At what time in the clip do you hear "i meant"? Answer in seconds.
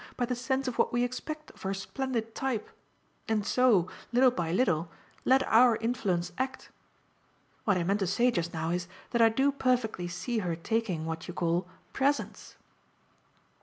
7.77-7.99